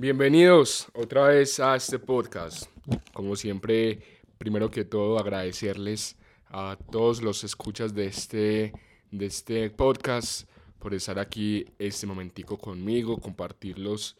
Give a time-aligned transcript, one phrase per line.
[0.00, 2.66] Bienvenidos otra vez a este podcast.
[3.12, 4.00] Como siempre,
[4.38, 6.16] primero que todo agradecerles
[6.50, 8.72] a todos los escuchas de este,
[9.10, 10.48] de este podcast
[10.78, 14.16] por estar aquí este momentico conmigo, compartirlos,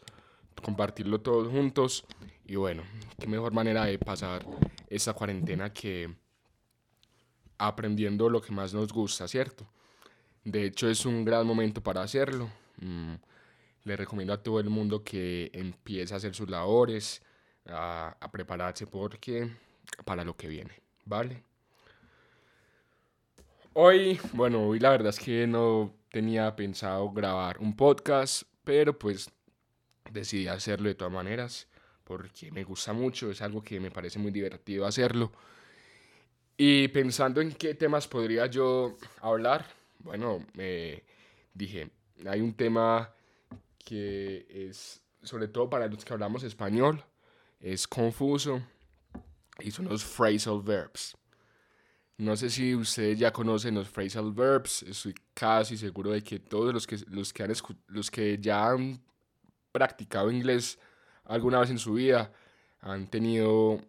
[0.61, 2.03] compartirlo todos juntos.
[2.45, 2.83] Y bueno,
[3.17, 4.45] qué mejor manera de pasar
[4.89, 6.13] esta cuarentena que
[7.57, 9.65] aprendiendo lo que más nos gusta, ¿cierto?
[10.43, 12.49] De hecho, es un gran momento para hacerlo.
[12.81, 13.13] Mm,
[13.83, 17.21] le recomiendo a todo el mundo que empiece a hacer sus labores,
[17.67, 19.49] a, prepararse porque
[20.05, 21.43] para lo que viene, ¿vale?
[23.73, 29.31] Hoy, bueno, hoy la verdad es que no tenía pensado grabar un podcast, pero pues
[30.11, 31.67] decidí hacerlo de todas maneras
[32.09, 35.31] porque me gusta mucho, es algo que me parece muy divertido hacerlo.
[36.57, 39.67] Y pensando en qué temas podría yo hablar,
[39.99, 41.03] bueno, me
[41.53, 41.91] dije,
[42.25, 43.13] hay un tema
[43.89, 47.03] que es, sobre todo para los que hablamos español,
[47.59, 48.61] es confuso
[49.59, 51.17] y son los phrasal verbs.
[52.17, 56.71] No sé si ustedes ya conocen los phrasal verbs, estoy casi seguro de que todos
[56.71, 57.53] los que, los que, han,
[57.87, 59.01] los que ya han
[59.71, 60.77] practicado inglés
[61.25, 62.31] alguna vez en su vida
[62.81, 63.81] han tenido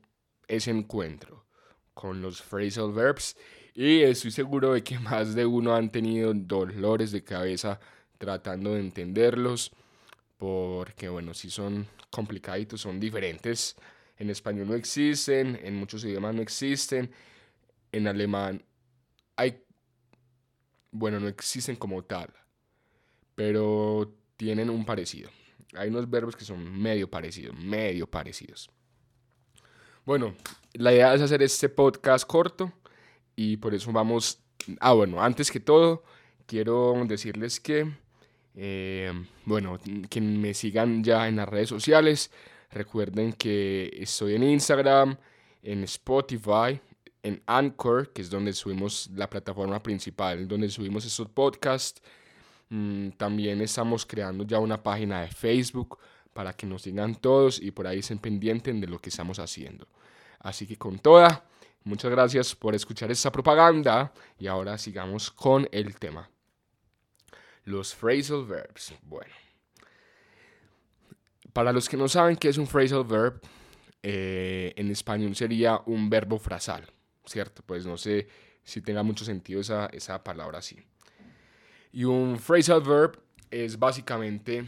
[0.48, 1.44] ese encuentro
[1.92, 3.36] con los phrasal verbs
[3.74, 7.78] y estoy seguro de que más de uno han tenido dolores de cabeza
[8.16, 9.72] tratando de entenderlos
[10.40, 13.76] porque bueno, si son complicaditos, son diferentes.
[14.16, 17.12] En español no existen, en muchos idiomas no existen
[17.92, 18.64] en alemán
[19.36, 19.64] hay,
[20.90, 22.30] bueno, no existen como tal,
[23.34, 25.30] pero tienen un parecido.
[25.74, 28.70] Hay unos verbos que son medio parecidos, medio parecidos.
[30.04, 30.34] Bueno,
[30.74, 32.72] la idea es hacer este podcast corto
[33.36, 34.40] y por eso vamos...
[34.78, 36.04] Ah, bueno, antes que todo,
[36.46, 37.90] quiero decirles que,
[38.62, 39.10] eh,
[39.46, 39.78] bueno,
[40.10, 42.30] que me sigan ya en las redes sociales.
[42.70, 45.16] Recuerden que estoy en Instagram,
[45.62, 46.78] en Spotify,
[47.22, 52.02] en Anchor, que es donde subimos la plataforma principal, donde subimos estos podcasts.
[52.68, 55.98] Mm, también estamos creando ya una página de Facebook
[56.34, 59.88] para que nos sigan todos y por ahí estén pendientes de lo que estamos haciendo.
[60.38, 61.46] Así que con toda,
[61.82, 66.28] muchas gracias por escuchar esta propaganda y ahora sigamos con el tema.
[67.64, 68.94] Los phrasal verbs.
[69.02, 69.32] Bueno,
[71.52, 73.40] para los que no saben qué es un phrasal verb,
[74.02, 76.90] eh, en español sería un verbo frasal.
[77.30, 77.62] ¿cierto?
[77.64, 78.28] Pues no sé
[78.62, 80.76] si tenga mucho sentido esa, esa palabra así.
[81.92, 84.64] Y un phrasal verb es básicamente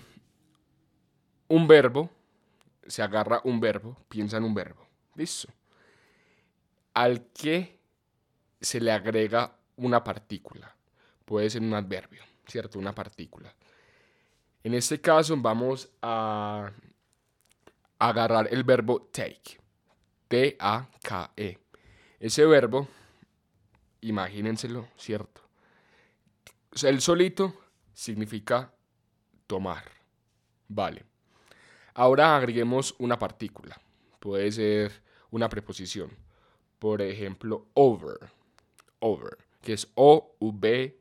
[1.49, 2.11] un verbo,
[2.87, 5.49] se agarra un verbo, piensa en un verbo, listo,
[6.95, 7.79] al que
[8.61, 10.75] se le agrega una partícula,
[11.25, 12.79] puede ser un adverbio, ¿cierto?
[12.79, 13.55] Una partícula.
[14.65, 16.71] En este caso vamos a
[17.99, 19.59] agarrar el verbo take,
[20.29, 21.59] T-A-K-E.
[22.21, 22.89] Ese verbo,
[24.01, 25.41] imagínenselo, ¿cierto?
[26.83, 27.55] El solito
[27.93, 28.73] significa
[29.47, 29.85] tomar.
[30.69, 31.05] Vale.
[31.95, 33.81] Ahora agreguemos una partícula.
[34.19, 36.11] Puede ser una preposición.
[36.79, 38.19] Por ejemplo, over.
[39.01, 39.37] Over.
[39.61, 40.93] Que es O-V-E-R.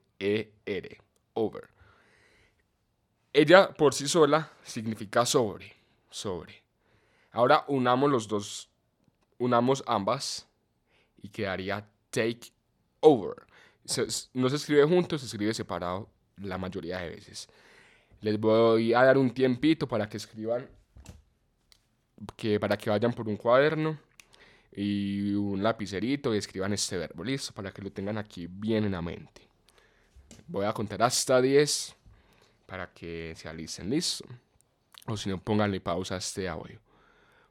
[1.34, 1.70] Over.
[3.34, 5.74] Ella por sí sola significa sobre.
[6.10, 6.64] Sobre.
[7.32, 8.70] Ahora unamos los dos.
[9.38, 10.48] Unamos ambas
[11.22, 12.52] y quedaría take
[13.00, 13.48] over.
[14.34, 17.48] no se escribe junto, se escribe separado la mayoría de veces.
[18.22, 20.70] Les voy a dar un tiempito para que escriban,
[22.36, 23.98] que para que vayan por un cuaderno
[24.74, 28.92] y un lapicerito y escriban este verbo, listo, para que lo tengan aquí bien en
[28.92, 29.51] la mente.
[30.52, 31.96] Voy a contar hasta 10
[32.66, 34.26] para que se alisten, listo.
[35.08, 36.78] O si no, pónganle pausa a este audio.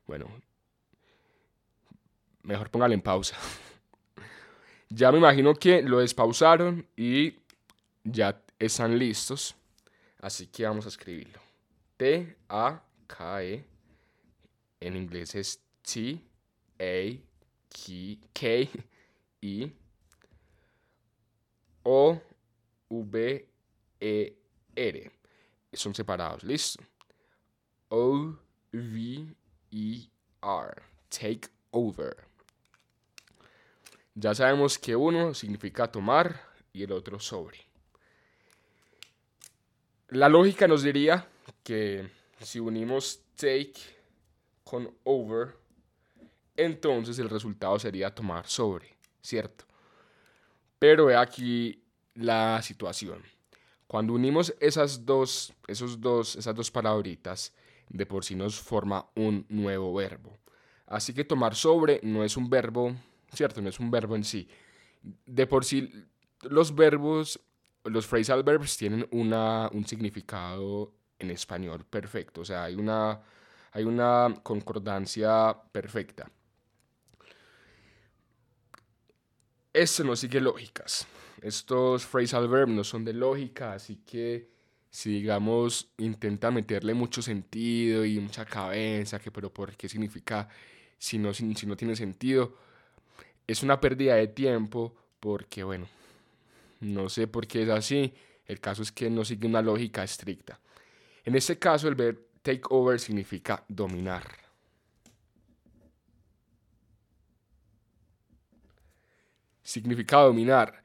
[0.06, 0.27] Bueno,
[2.43, 3.39] mejor póngale en pausa.
[4.91, 7.39] ya me imagino que lo despausaron y
[8.05, 9.56] ya están listos.
[10.21, 11.41] Así que vamos a escribirlo.
[11.97, 13.65] T-A-K-E.
[14.80, 16.21] En inglés es T-A-K-E.
[22.91, 24.41] O-V-E-R.
[25.72, 26.45] Son separados.
[26.45, 26.83] Listo.
[27.89, 29.33] O-V-E-R.
[31.09, 32.16] Take over.
[34.15, 36.41] Ya sabemos que uno significa tomar
[36.72, 37.59] y el otro sobre.
[40.09, 41.27] La lógica nos diría
[41.63, 42.10] que
[42.41, 43.75] si unimos take
[44.65, 45.57] con over,
[46.57, 49.65] entonces el resultado sería tomar sobre, ¿cierto?
[50.78, 51.83] Pero aquí
[52.21, 53.22] la situación.
[53.87, 57.53] Cuando unimos esas dos, esos dos, esas dos palabritas,
[57.89, 60.39] de por sí nos forma un nuevo verbo.
[60.87, 62.95] Así que tomar sobre no es un verbo,
[63.33, 63.61] ¿cierto?
[63.61, 64.49] No es un verbo en sí.
[65.27, 65.93] De por sí
[66.43, 67.41] los verbos,
[67.84, 72.43] los phrasal verbs tienen una, un significado en español perfecto.
[72.43, 73.21] O sea, hay una,
[73.73, 76.31] hay una concordancia perfecta.
[79.73, 81.07] Esto no sigue lógicas.
[81.42, 84.51] Estos phrasal verbs no son de lógica, así que
[84.91, 90.48] si digamos intenta meterle mucho sentido y mucha cabeza, que pero por qué significa
[90.98, 92.57] si no, si, no tiene sentido,
[93.47, 95.87] es una pérdida de tiempo porque bueno,
[96.81, 98.13] no sé por qué es así,
[98.47, 100.60] el caso es que no sigue una lógica estricta.
[101.25, 104.25] En este caso el verbo take over significa dominar.
[109.63, 110.83] Significa dominar.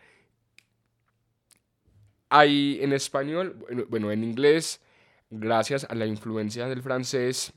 [2.30, 4.82] Hay en español, bueno, en inglés,
[5.30, 7.54] gracias a la influencia del francés,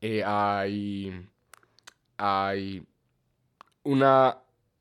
[0.00, 1.28] eh, hay,
[2.16, 2.86] hay
[3.84, 4.38] una,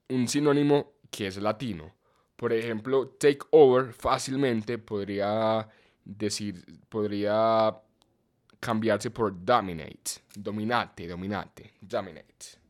[0.10, 1.96] un sinónimo que es latino.
[2.36, 5.68] Por ejemplo, take over fácilmente podría
[6.06, 7.76] decir, podría
[8.60, 12.67] cambiarse por dominate, dominate, dominate, dominate.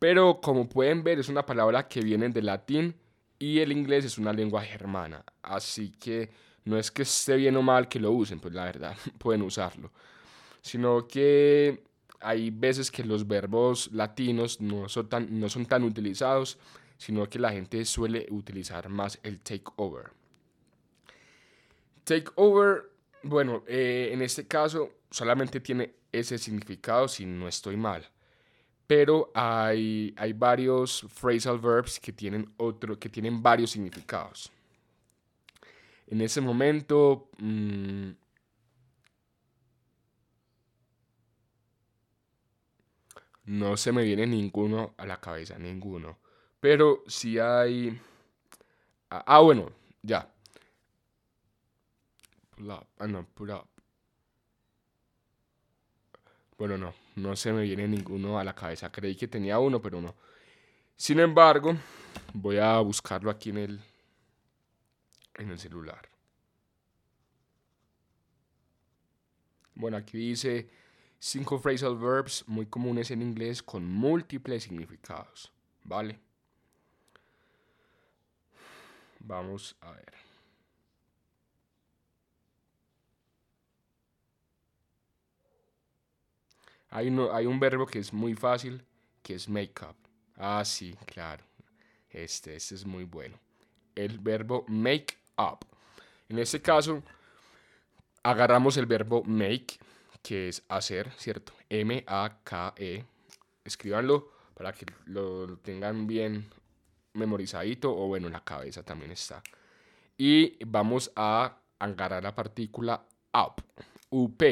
[0.00, 2.96] Pero como pueden ver es una palabra que viene del latín
[3.38, 5.22] y el inglés es una lengua germana.
[5.42, 6.30] Así que
[6.64, 9.92] no es que esté bien o mal que lo usen, pues la verdad pueden usarlo.
[10.62, 11.84] Sino que
[12.18, 16.58] hay veces que los verbos latinos no son tan, no son tan utilizados,
[16.96, 20.12] sino que la gente suele utilizar más el take over.
[22.04, 22.90] Take over,
[23.22, 28.08] bueno, eh, en este caso solamente tiene ese significado si no estoy mal
[28.90, 34.50] pero hay, hay varios phrasal verbs que tienen, otro, que tienen varios significados.
[36.08, 38.10] En ese momento, mm,
[43.44, 46.18] no se me viene ninguno a la cabeza, ninguno.
[46.58, 47.96] Pero si hay...
[49.08, 49.70] Ah, ah bueno,
[50.02, 50.28] ya.
[52.56, 52.86] Pull up.
[52.98, 53.68] Ah, no, pull up.
[56.58, 58.90] Bueno, no, no se me viene ninguno a la cabeza.
[58.90, 60.14] Creí que tenía uno, pero no.
[60.96, 61.76] Sin embargo,
[62.34, 63.80] voy a buscarlo aquí en el,
[65.34, 66.08] en el celular.
[69.74, 70.68] Bueno, aquí dice
[71.18, 75.52] cinco phrasal verbs muy comunes en inglés con múltiples significados.
[75.84, 76.18] ¿Vale?
[79.20, 80.29] Vamos a ver.
[86.90, 88.84] Hay, un verbo que es muy fácil,
[89.22, 89.94] que es make up.
[90.36, 91.44] Ah, sí, claro.
[92.10, 93.38] Este, este es muy bueno.
[93.94, 95.64] El verbo make up.
[96.28, 97.02] En este caso,
[98.24, 99.78] agarramos el verbo make,
[100.20, 101.52] que es hacer, ¿cierto?
[101.68, 103.04] M-A-K-E.
[103.64, 106.50] Escríbanlo para que lo tengan bien
[107.14, 109.42] memorizadito o bueno, en la cabeza también está.
[110.18, 113.02] Y vamos a agarrar la partícula
[113.32, 113.62] up,
[114.10, 114.42] up.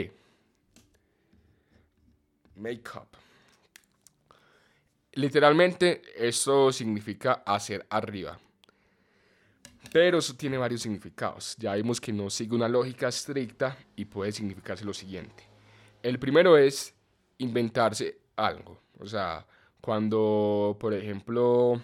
[2.58, 3.08] Makeup.
[5.12, 8.38] Literalmente esto significa hacer arriba.
[9.92, 11.56] Pero eso tiene varios significados.
[11.58, 15.44] Ya vimos que no sigue una lógica estricta y puede significarse lo siguiente.
[16.02, 16.94] El primero es
[17.38, 18.80] inventarse algo.
[18.98, 19.46] O sea,
[19.80, 21.80] cuando, por ejemplo,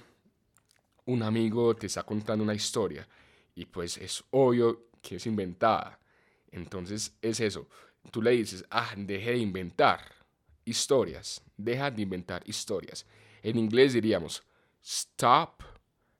[1.06, 3.06] un amigo te está contando una historia
[3.54, 5.98] y pues es obvio que es inventada.
[6.50, 7.68] Entonces es eso.
[8.10, 10.00] Tú le dices, ah, deje de inventar
[10.64, 11.40] historias.
[11.56, 13.06] Deja de inventar historias.
[13.42, 14.42] En inglés diríamos,
[14.83, 15.62] stop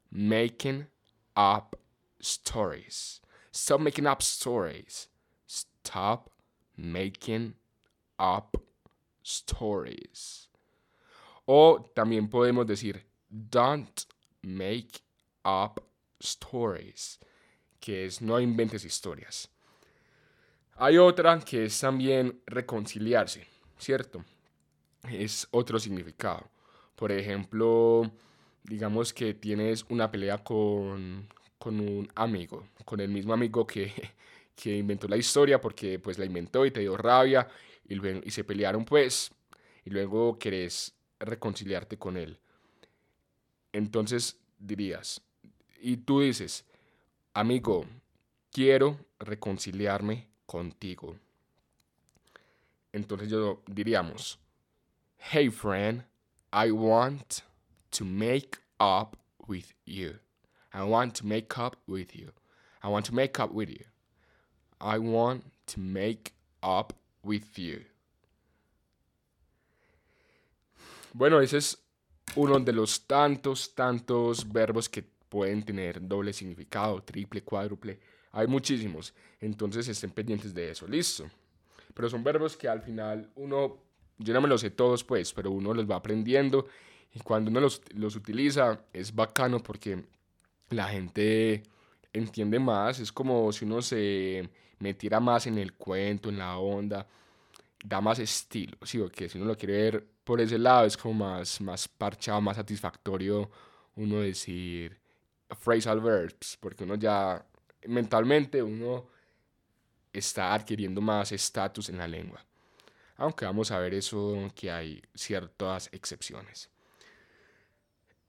[0.09, 0.87] making
[1.35, 1.77] up
[2.19, 3.21] stories.
[3.51, 5.09] Stop making up stories.
[5.47, 6.31] Stop
[6.77, 7.55] making
[8.19, 8.57] up
[9.23, 10.49] stories.
[11.45, 14.05] O también podemos decir, don't
[14.41, 15.01] make
[15.43, 15.81] up
[16.19, 17.19] stories,
[17.79, 19.47] que es no inventes historias.
[20.77, 23.47] Hay otra que es también reconciliarse,
[23.77, 24.23] ¿cierto?
[25.11, 26.49] Es otro significado.
[26.95, 28.11] Por ejemplo,
[28.63, 31.27] digamos que tienes una pelea con,
[31.65, 33.91] un amigo, con el mismo amigo que,
[34.55, 37.47] que, inventó la historia porque pues la inventó y te dio rabia
[37.87, 39.31] y, luego, y se pelearon pues
[39.83, 42.39] y luego querés reconciliarte con él.
[43.71, 45.21] Entonces dirías,
[45.81, 46.65] y tú dices,
[47.33, 47.85] amigo,
[48.51, 51.17] quiero reconciliarme contigo.
[52.93, 54.39] Entonces yo diríamos,
[55.31, 56.03] Hey friend,
[56.53, 57.41] I want
[57.91, 59.17] to make up
[59.47, 60.19] with you.
[60.71, 62.31] I want to make up with you.
[62.83, 63.85] I want to make up with you.
[64.79, 67.85] I want to make up with you.
[71.11, 71.77] Bueno, ese es
[72.35, 77.99] uno de los tantos, tantos verbos que pueden tener doble significado, triple, cuádruple.
[78.31, 79.11] Hay muchísimos.
[79.41, 80.87] Entonces estén pendientes de eso.
[80.87, 81.27] Listo.
[81.95, 83.84] Pero son verbos que al final uno,
[84.17, 86.67] yo no me los sé todos pues, pero uno los va aprendiendo.
[87.13, 90.03] Y cuando uno los, los utiliza es bacano porque
[90.69, 91.63] la gente
[92.13, 92.99] entiende más.
[92.99, 97.07] Es como si uno se metiera más en el cuento, en la onda.
[97.83, 98.77] Da más estilo.
[98.83, 102.41] Sí, porque si uno lo quiere ver por ese lado es como más, más parchado,
[102.41, 103.49] más satisfactorio
[103.95, 104.99] uno decir
[105.49, 107.45] phrasal verbs, porque uno ya
[107.87, 109.05] mentalmente uno
[110.11, 112.43] está adquiriendo más estatus en la lengua.
[113.17, 116.69] Aunque vamos a ver eso que hay ciertas excepciones.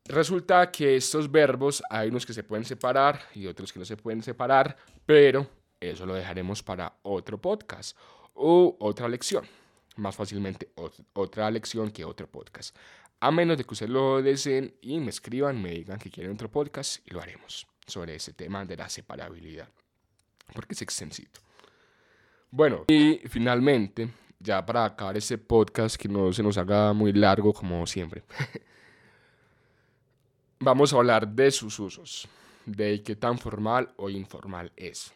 [0.05, 3.97] Resulta que estos verbos hay unos que se pueden separar y otros que no se
[3.97, 5.49] pueden separar, pero
[5.81, 7.97] eso lo dejaremos para otro podcast
[8.35, 9.45] o otra lección.
[9.97, 10.71] Más fácilmente
[11.15, 12.77] otra lección que otro podcast.
[13.19, 16.51] A menos de que ustedes lo deseen y me escriban, me digan que quieren otro
[16.51, 19.69] podcast y lo haremos sobre ese tema de la separabilidad.
[20.53, 21.41] Porque es extensito.
[22.51, 27.53] Bueno, y finalmente, ya para acabar este podcast, que no se nos haga muy largo
[27.53, 28.25] como siempre,
[30.61, 32.29] vamos a hablar de sus usos,
[32.65, 35.13] de qué tan formal o informal es.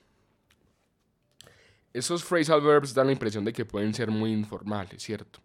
[1.92, 5.40] Esos phrasal verbs dan la impresión de que pueden ser muy informales, ¿cierto?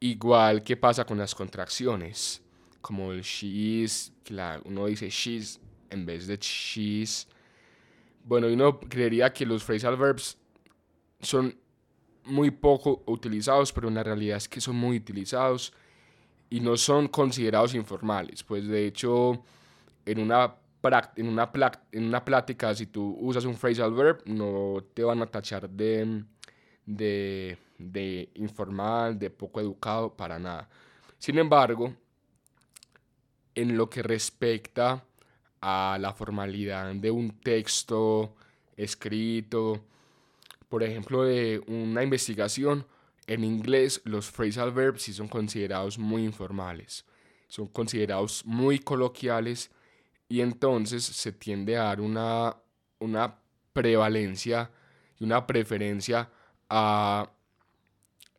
[0.00, 2.42] Igual que pasa con las contracciones,
[2.82, 4.34] como el she's, que
[4.64, 5.58] uno dice she's
[5.88, 7.26] en vez de she's.
[8.22, 10.36] Bueno, uno creería que los phrasal verbs
[11.20, 11.56] son
[12.26, 15.72] muy poco utilizados, pero la realidad es que son muy utilizados
[16.50, 18.42] y no son considerados informales.
[18.42, 19.42] Pues de hecho,
[20.06, 20.54] en una,
[21.16, 21.50] en una,
[21.92, 26.24] en una plática, si tú usas un phrasal verb, no te van a tachar de,
[26.86, 30.68] de, de informal, de poco educado, para nada.
[31.18, 31.94] Sin embargo,
[33.54, 35.04] en lo que respecta
[35.60, 38.34] a la formalidad de un texto
[38.76, 39.84] escrito,
[40.68, 42.86] por ejemplo, de una investigación,
[43.26, 47.04] en inglés los phrasal verbs sí son considerados muy informales,
[47.48, 49.70] son considerados muy coloquiales
[50.28, 52.56] y entonces se tiende a dar una,
[52.98, 53.38] una
[53.72, 54.70] prevalencia
[55.18, 56.30] y una preferencia
[56.68, 57.30] a,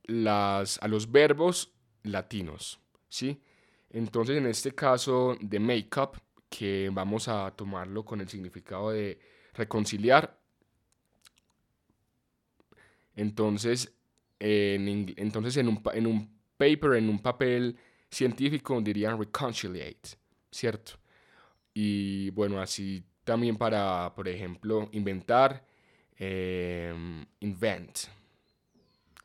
[0.03, 1.71] las, a los verbos
[2.03, 2.79] latinos,
[3.09, 3.41] ¿sí?
[3.89, 9.19] Entonces, en este caso de make-up, que vamos a tomarlo con el significado de
[9.53, 10.37] reconciliar,
[13.15, 13.93] entonces,
[14.39, 17.77] en, entonces en, un, en un paper, en un papel
[18.09, 20.09] científico, dirían reconciliate,
[20.51, 20.93] ¿cierto?
[21.73, 25.65] Y bueno, así también para, por ejemplo, inventar,
[26.17, 27.99] em, invent.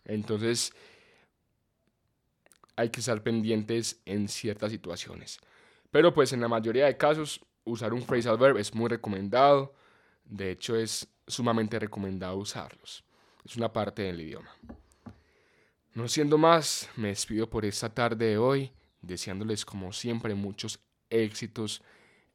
[0.05, 0.73] Entonces,
[2.77, 5.39] hay que estar pendientes en ciertas situaciones.
[5.91, 9.75] Pero pues en la mayoría de casos, usar un phrasal verb es muy recomendado.
[10.25, 13.05] De hecho, es sumamente recomendado usarlos
[13.45, 14.51] es una parte del idioma.
[15.95, 21.83] No siendo más, me despido por esta tarde de hoy, deseándoles como siempre muchos éxitos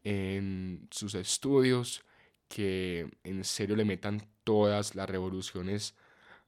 [0.03, 2.03] en sus estudios,
[2.47, 5.95] que en serio le metan todas las revoluciones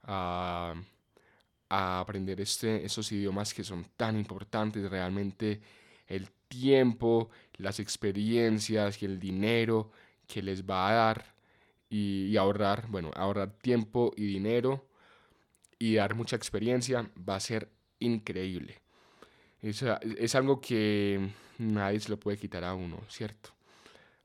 [0.02, 0.74] a,
[1.70, 5.60] aprender este, esos idiomas que son tan importantes, realmente
[6.06, 9.90] el tiempo, las experiencias y el dinero
[10.26, 11.37] que les va a dar
[11.90, 14.86] y, ahorrar, bueno, ahorrar tiempo y dinero
[15.78, 18.80] y dar mucha experiencia va a ser increíble.
[19.62, 19.82] Es,
[20.18, 23.50] es algo que nadie se lo puede quitar a uno, ¿cierto?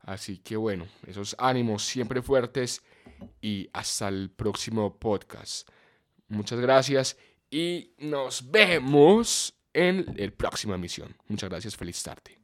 [0.00, 2.82] Así que bueno, esos ánimos siempre fuertes
[3.40, 5.68] y hasta el próximo podcast.
[6.28, 7.16] Muchas gracias
[7.50, 11.16] y nos vemos en el próxima emisión.
[11.28, 12.43] Muchas gracias, feliz tarde.